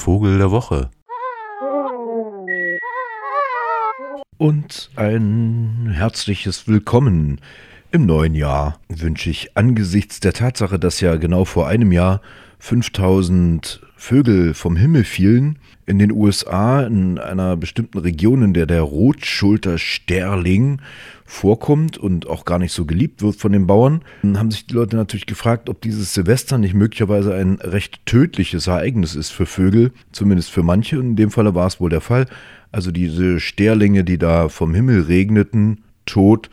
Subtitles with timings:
[0.00, 0.90] Vogel der Woche.
[4.38, 7.42] Und ein herzliches Willkommen
[7.92, 12.20] im neuen Jahr wünsche ich angesichts der Tatsache, dass ja genau vor einem Jahr
[12.60, 18.82] 5000 Vögel vom Himmel fielen, in den USA, in einer bestimmten Region, in der der
[18.82, 20.80] Rotschultersterling
[21.24, 24.02] vorkommt und auch gar nicht so geliebt wird von den Bauern,
[24.36, 29.16] haben sich die Leute natürlich gefragt, ob dieses Silvester nicht möglicherweise ein recht tödliches Ereignis
[29.16, 30.96] ist für Vögel, zumindest für manche.
[30.96, 32.26] In dem Falle war es wohl der Fall.
[32.70, 36.50] Also diese Sterlinge, die da vom Himmel regneten, tot,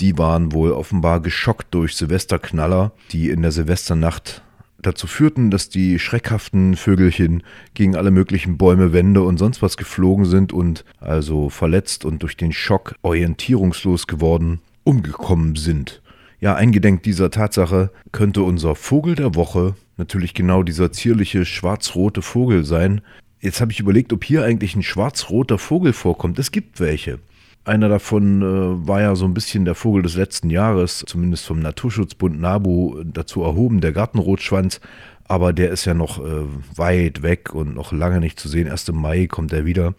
[0.00, 4.42] die waren wohl offenbar geschockt durch Silvesterknaller, die in der Silvesternacht
[4.78, 7.42] dazu führten, dass die schreckhaften Vögelchen
[7.74, 12.36] gegen alle möglichen Bäume, Wände und sonst was geflogen sind und also verletzt und durch
[12.36, 16.02] den Schock orientierungslos geworden umgekommen sind.
[16.40, 22.64] Ja, eingedenk dieser Tatsache könnte unser Vogel der Woche natürlich genau dieser zierliche schwarz-rote Vogel
[22.64, 23.00] sein.
[23.40, 26.38] Jetzt habe ich überlegt, ob hier eigentlich ein schwarz-roter Vogel vorkommt.
[26.38, 27.18] Es gibt welche.
[27.64, 31.60] Einer davon äh, war ja so ein bisschen der Vogel des letzten Jahres, zumindest vom
[31.60, 34.80] Naturschutzbund NABU dazu erhoben, der Gartenrotschwanz.
[35.26, 36.44] Aber der ist ja noch äh,
[36.76, 38.66] weit weg und noch lange nicht zu sehen.
[38.66, 39.94] Erst im Mai kommt er wieder.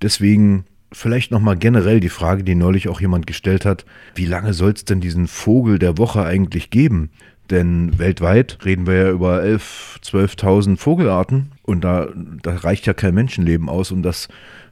[0.00, 3.84] Deswegen vielleicht nochmal generell die Frage, die neulich auch jemand gestellt hat.
[4.14, 7.10] Wie lange soll es denn diesen Vogel der Woche eigentlich geben?
[7.50, 12.08] Denn weltweit reden wir ja über 11.000, 12.000 Vogelarten und da,
[12.42, 14.28] da reicht ja kein Menschenleben aus, um das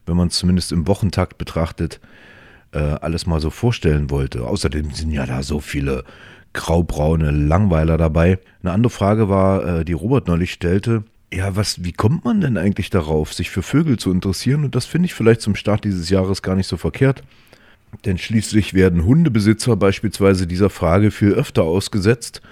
[0.06, 2.00] wenn man es zumindest im Wochentakt betrachtet,
[2.72, 4.47] äh, alles mal so vorstellen wollte.
[4.47, 6.05] Außerdem sind ja da so viele
[6.53, 8.39] graubraune Langweiler dabei.
[8.62, 12.58] Eine andere Frage war, äh, die Robert neulich stellte, ja, was, wie kommt man denn
[12.58, 14.64] eigentlich darauf, sich für Vögel zu interessieren?
[14.64, 17.23] Und das finde ich vielleicht zum Start dieses Jahres gar nicht so verkehrt.
[18.05, 22.42] Denn schließlich werden Hundebesitzer beispielsweise dieser Frage viel öfter ausgesetzt,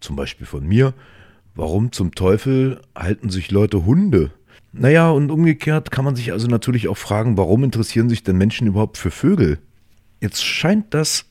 [0.00, 0.94] zum Beispiel von mir,
[1.54, 4.30] warum zum Teufel halten sich Leute Hunde?
[4.72, 8.66] Naja, und umgekehrt kann man sich also natürlich auch fragen, warum interessieren sich denn Menschen
[8.66, 9.58] überhaupt für Vögel?
[10.20, 11.26] Jetzt scheint das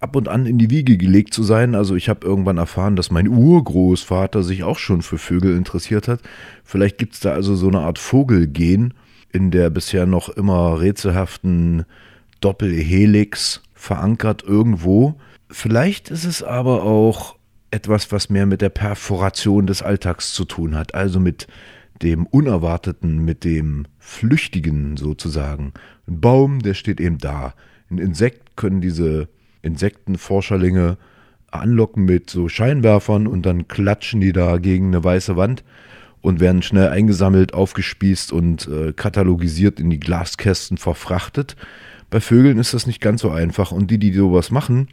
[0.00, 1.74] ab und an in die Wiege gelegt zu sein.
[1.74, 6.20] Also ich habe irgendwann erfahren, dass mein Urgroßvater sich auch schon für Vögel interessiert hat.
[6.64, 8.94] Vielleicht gibt es da also so eine Art Vogelgen
[9.32, 11.84] in der bisher noch immer rätselhaften
[12.40, 15.16] Doppelhelix verankert irgendwo.
[15.50, 17.36] Vielleicht ist es aber auch
[17.70, 21.46] etwas, was mehr mit der Perforation des Alltags zu tun hat, also mit
[22.02, 25.72] dem Unerwarteten, mit dem Flüchtigen sozusagen.
[26.06, 27.54] Ein Baum, der steht eben da.
[27.90, 29.28] Ein Insekt können diese
[29.62, 30.96] Insektenforscherlinge
[31.50, 35.64] anlocken mit so Scheinwerfern und dann klatschen die da gegen eine weiße Wand
[36.20, 41.56] und werden schnell eingesammelt, aufgespießt und äh, katalogisiert in die Glaskästen verfrachtet.
[42.10, 44.88] Bei Vögeln ist das nicht ganz so einfach und die, die sowas machen,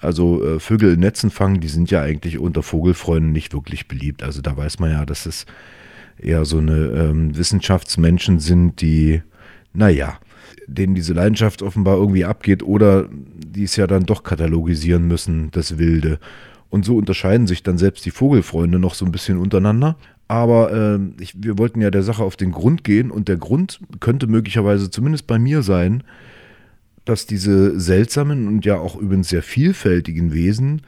[0.00, 4.22] also äh, Vögel in Netzen fangen, die sind ja eigentlich unter Vogelfreunden nicht wirklich beliebt.
[4.22, 5.44] Also da weiß man ja, dass es
[6.22, 9.22] eher so eine ähm, Wissenschaftsmenschen sind, die,
[9.72, 10.18] naja,
[10.66, 15.78] denen diese Leidenschaft offenbar irgendwie abgeht oder die es ja dann doch katalogisieren müssen, das
[15.78, 16.18] Wilde.
[16.68, 19.96] Und so unterscheiden sich dann selbst die Vogelfreunde noch so ein bisschen untereinander.
[20.28, 23.80] Aber äh, ich, wir wollten ja der Sache auf den Grund gehen und der Grund
[23.98, 26.04] könnte möglicherweise zumindest bei mir sein,
[27.04, 30.82] dass diese seltsamen und ja auch übrigens sehr vielfältigen Wesen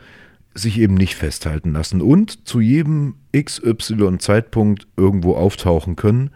[0.55, 6.31] sich eben nicht festhalten lassen und zu jedem XY-Zeitpunkt irgendwo auftauchen können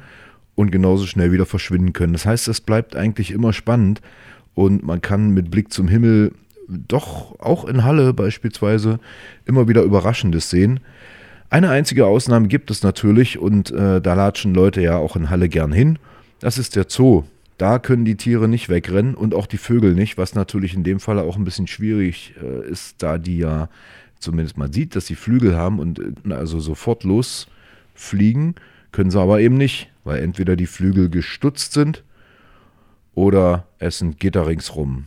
[0.55, 2.15] und genauso schnell wieder verschwinden können.
[2.15, 4.01] Das heißt, es bleibt eigentlich immer spannend
[4.55, 6.33] und man kann mit Blick zum Himmel
[6.69, 8.99] doch auch in Halle beispielsweise
[9.45, 10.81] immer wieder Überraschendes sehen.
[11.51, 15.49] Eine einzige Ausnahme gibt es natürlich und äh, da latschen Leute ja auch in Halle
[15.49, 15.99] gern hin.
[16.41, 17.25] Das ist der Zoo.
[17.59, 21.01] Da können die Tiere nicht wegrennen und auch die Vögel nicht, was natürlich in dem
[21.01, 23.69] Fall auch ein bisschen schwierig äh, ist, da die ja
[24.19, 28.55] zumindest man sieht, dass sie Flügel haben und äh, also sofort losfliegen,
[28.93, 32.03] können sie aber eben nicht, weil entweder die Flügel gestutzt sind
[33.15, 35.07] oder es sind Gitter ringsrum.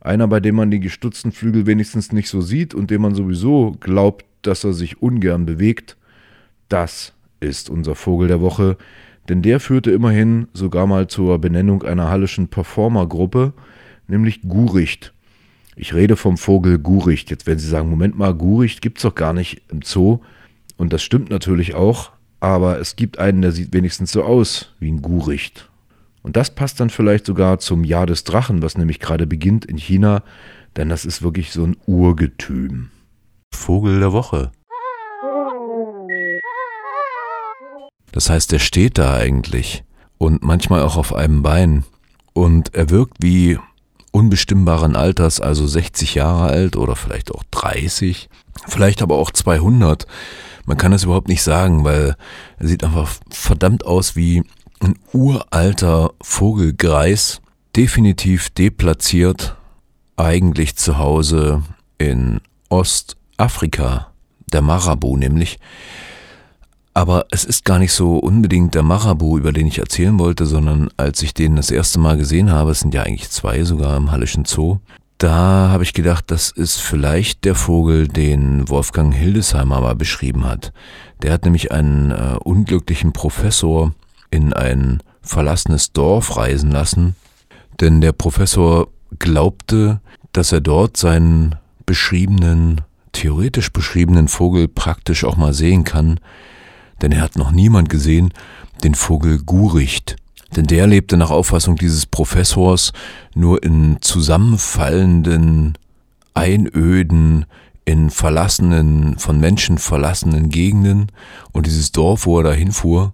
[0.00, 3.72] Einer, bei dem man die gestutzten Flügel wenigstens nicht so sieht und dem man sowieso
[3.80, 5.96] glaubt, dass er sich ungern bewegt,
[6.68, 8.78] das ist unser Vogel der Woche,
[9.28, 13.52] denn der führte immerhin sogar mal zur Benennung einer hallischen Performergruppe,
[14.08, 15.12] nämlich Guricht.
[15.80, 17.30] Ich rede vom Vogel Guricht.
[17.30, 20.18] Jetzt werden Sie sagen, Moment mal, Guricht gibt es doch gar nicht im Zoo.
[20.76, 24.92] Und das stimmt natürlich auch, aber es gibt einen, der sieht wenigstens so aus wie
[24.92, 25.70] ein Guricht.
[26.22, 29.78] Und das passt dann vielleicht sogar zum Jahr des Drachen, was nämlich gerade beginnt in
[29.78, 30.22] China,
[30.76, 32.90] denn das ist wirklich so ein Urgetüm.
[33.54, 34.52] Vogel der Woche.
[38.12, 39.82] Das heißt, er steht da eigentlich
[40.18, 41.84] und manchmal auch auf einem Bein
[42.34, 43.58] und er wirkt wie
[44.10, 48.28] unbestimmbaren Alters, also 60 Jahre alt oder vielleicht auch 30,
[48.66, 50.06] vielleicht aber auch 200.
[50.66, 52.16] Man kann das überhaupt nicht sagen, weil
[52.58, 54.42] er sieht einfach verdammt aus wie
[54.80, 57.40] ein uralter Vogelgreis,
[57.76, 59.56] definitiv deplatziert,
[60.16, 61.62] eigentlich zu Hause
[61.98, 64.08] in Ostafrika,
[64.52, 65.58] der Marabu nämlich.
[67.00, 70.90] Aber es ist gar nicht so unbedingt der Marabu, über den ich erzählen wollte, sondern
[70.98, 74.12] als ich den das erste Mal gesehen habe, es sind ja eigentlich zwei sogar im
[74.12, 74.80] Hallischen Zoo,
[75.16, 80.74] da habe ich gedacht, das ist vielleicht der Vogel, den Wolfgang Hildesheimer mal beschrieben hat.
[81.22, 83.94] Der hat nämlich einen äh, unglücklichen Professor
[84.30, 87.16] in ein verlassenes Dorf reisen lassen,
[87.80, 88.88] denn der Professor
[89.18, 91.54] glaubte, dass er dort seinen
[91.86, 92.82] beschriebenen,
[93.12, 96.20] theoretisch beschriebenen Vogel praktisch auch mal sehen kann,
[97.02, 98.32] denn er hat noch niemand gesehen,
[98.82, 100.16] den Vogel Guricht.
[100.56, 102.92] Denn der lebte nach Auffassung dieses Professors
[103.34, 105.78] nur in zusammenfallenden,
[106.34, 107.46] einöden,
[107.84, 111.06] in verlassenen, von Menschen verlassenen Gegenden.
[111.52, 113.12] Und dieses Dorf, wo er da hinfuhr,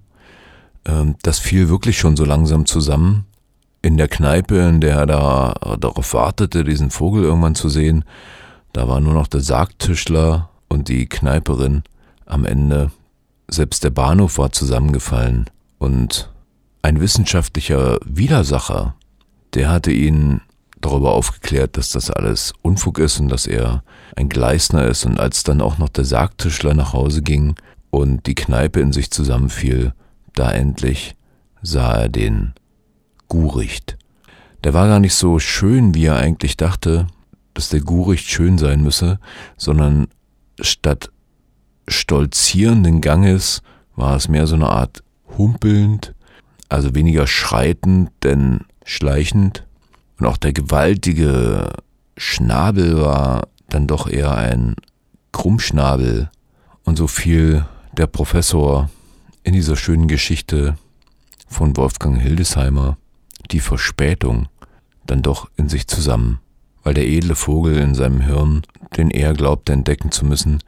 [0.86, 3.26] ähm, das fiel wirklich schon so langsam zusammen.
[3.82, 8.04] In der Kneipe, in der er da darauf wartete, diesen Vogel irgendwann zu sehen,
[8.72, 11.82] da war nur noch der Sargtischler und die Kneiperin
[12.24, 12.90] am Ende
[13.48, 16.32] selbst der Bahnhof war zusammengefallen und
[16.82, 18.94] ein wissenschaftlicher Widersacher,
[19.54, 20.40] der hatte ihn
[20.80, 23.82] darüber aufgeklärt, dass das alles Unfug ist und dass er
[24.14, 25.04] ein Gleisner ist.
[25.04, 27.56] Und als dann auch noch der Sargtischler nach Hause ging
[27.90, 29.94] und die Kneipe in sich zusammenfiel,
[30.34, 31.16] da endlich
[31.62, 32.52] sah er den
[33.28, 33.96] Guricht.
[34.64, 37.06] Der war gar nicht so schön, wie er eigentlich dachte,
[37.54, 39.18] dass der Guricht schön sein müsse,
[39.56, 40.08] sondern
[40.60, 41.10] statt
[41.88, 43.62] stolzierenden Ganges
[43.94, 45.02] war es mehr so eine Art
[45.38, 46.14] humpelnd,
[46.68, 49.66] also weniger schreitend, denn schleichend.
[50.18, 51.70] Und auch der gewaltige
[52.16, 54.76] Schnabel war dann doch eher ein
[55.32, 56.30] Krummschnabel.
[56.84, 57.66] Und so fiel
[57.96, 58.90] der Professor
[59.42, 60.76] in dieser schönen Geschichte
[61.48, 62.96] von Wolfgang Hildesheimer
[63.50, 64.48] die Verspätung
[65.06, 66.40] dann doch in sich zusammen
[66.86, 68.62] weil der edle Vogel in seinem Hirn,
[68.96, 70.62] den er glaubte entdecken zu müssen,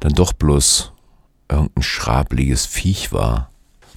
[0.00, 0.92] dann doch bloß
[1.48, 3.50] irgendein schrabliges Viech war.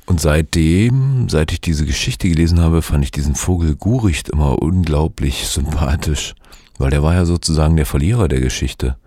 [0.06, 5.48] Und seitdem, seit ich diese Geschichte gelesen habe, fand ich diesen Vogel Guricht immer unglaublich
[5.48, 6.36] sympathisch,
[6.78, 8.98] weil der war ja sozusagen der Verlierer der Geschichte.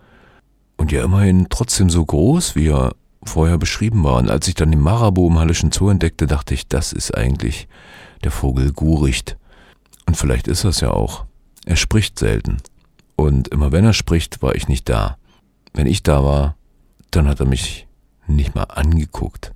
[0.77, 2.93] Und ja immerhin trotzdem so groß, wie er
[3.25, 4.17] vorher beschrieben war.
[4.17, 7.69] Und als ich dann den Marabu im Hallischen Zoo entdeckte, dachte ich, das ist eigentlich
[8.25, 9.37] der Vogel Guricht.
[10.07, 11.27] Und vielleicht ist das ja auch.
[11.65, 12.59] Er spricht selten.
[13.19, 15.19] Und immer wenn er spricht, war ich nicht da.
[15.75, 16.57] Wenn ich da war,
[17.11, 17.89] dann hat er mich
[18.29, 19.53] nicht mal angeguckt.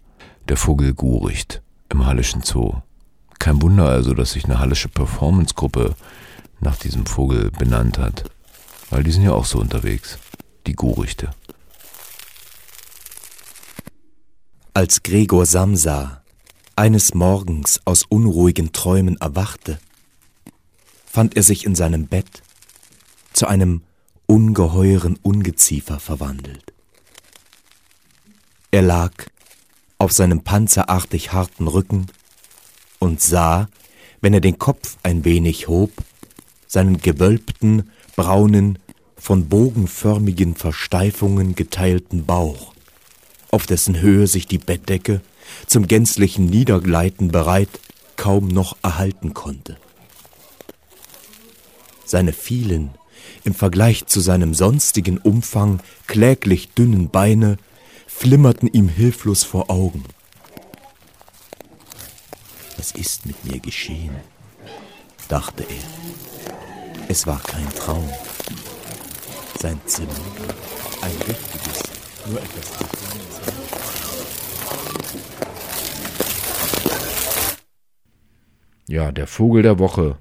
[0.48, 2.82] Der Vogel Guricht im Hallischen Zoo.
[3.38, 5.94] Kein Wunder also, dass sich eine Hallische Performance-Gruppe
[6.58, 8.24] nach diesem Vogel benannt hat.
[8.90, 10.18] Weil die sind ja auch so unterwegs.
[10.66, 11.30] Die Gurichte.
[14.74, 16.22] Als Gregor Samsa
[16.74, 19.78] eines Morgens aus unruhigen Träumen erwachte,
[21.06, 22.42] fand er sich in seinem Bett
[23.42, 23.82] zu einem
[24.26, 26.72] ungeheuren Ungeziefer verwandelt.
[28.70, 29.10] Er lag
[29.98, 32.06] auf seinem panzerartig harten Rücken
[33.00, 33.68] und sah,
[34.20, 35.90] wenn er den Kopf ein wenig hob,
[36.68, 38.78] seinen gewölbten, braunen,
[39.16, 42.74] von bogenförmigen Versteifungen geteilten Bauch,
[43.50, 45.20] auf dessen Höhe sich die Bettdecke
[45.66, 47.80] zum gänzlichen Niedergleiten bereit
[48.14, 49.78] kaum noch erhalten konnte.
[52.04, 52.92] Seine vielen,
[53.44, 57.56] im Vergleich zu seinem sonstigen Umfang kläglich dünnen Beine
[58.06, 60.04] flimmerten ihm hilflos vor Augen.
[62.76, 64.16] Was ist mit mir geschehen?
[65.28, 67.08] dachte er.
[67.08, 68.08] Es war kein Traum.
[69.58, 70.10] Sein Zimmer,
[71.00, 71.82] ein richtiges,
[72.26, 72.72] nur etwas
[78.88, 80.18] Ja, der Vogel der Woche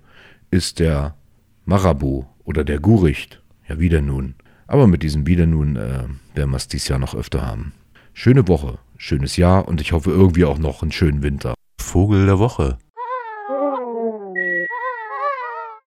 [0.50, 1.18] ist der
[1.66, 3.42] Marabu oder der Guricht.
[3.68, 4.36] Ja, wieder nun.
[4.68, 7.74] Aber mit diesem Wieder nun äh, werden wir es dieses Jahr noch öfter haben.
[8.14, 11.54] Schöne Woche, schönes Jahr und ich hoffe irgendwie auch noch einen schönen Winter.
[11.80, 12.78] Vogel der Woche.